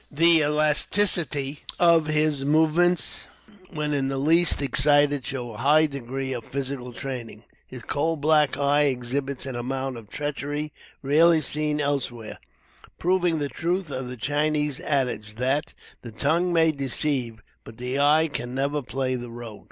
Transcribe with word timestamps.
The 0.09 0.39
elasticity 0.43 1.59
of 1.79 2.07
his 2.07 2.43
movements, 2.43 3.25
when 3.69 3.93
in 3.93 4.07
the 4.07 4.17
least 4.17 4.59
excited, 4.59 5.23
shows 5.23 5.53
a 5.53 5.57
high 5.57 5.85
degree 5.85 6.33
of 6.33 6.43
physical 6.43 6.91
training. 6.91 7.43
His 7.67 7.83
coal 7.83 8.17
black 8.17 8.57
eye 8.57 8.85
exhibits 8.85 9.45
an 9.45 9.55
amount 9.55 9.97
of 9.97 10.09
treachery 10.09 10.73
rarely 11.03 11.39
seen 11.39 11.79
elsewhere, 11.79 12.39
proving 12.97 13.37
the 13.37 13.47
truth 13.47 13.91
of 13.91 14.07
the 14.07 14.17
Chinese 14.17 14.79
adage, 14.79 15.35
that 15.35 15.71
"the 16.01 16.11
tongue 16.11 16.51
may 16.51 16.71
deceive, 16.71 17.43
but 17.63 17.77
the 17.77 17.99
eye 17.99 18.27
can 18.27 18.55
never 18.55 18.81
play 18.81 19.13
the 19.13 19.29
rogue." 19.29 19.59